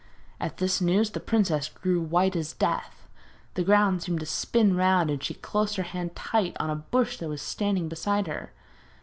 At 0.39 0.57
this 0.57 0.81
news 0.81 1.11
the 1.11 1.19
princess 1.19 1.69
grew 1.69 2.03
as 2.03 2.09
white 2.09 2.35
as 2.35 2.53
death. 2.53 3.07
The 3.53 3.63
ground 3.63 4.01
seemed 4.01 4.21
to 4.21 4.25
spin 4.25 4.75
round, 4.75 5.11
and 5.11 5.23
she 5.23 5.35
closed 5.35 5.75
her 5.75 5.83
hand 5.83 6.15
tight 6.15 6.57
on 6.59 6.71
a 6.71 6.75
bush 6.75 7.17
that 7.17 7.29
was 7.29 7.39
standing 7.43 7.87
beside 7.87 8.25
her. 8.25 8.51